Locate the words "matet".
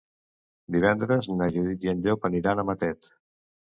2.75-3.17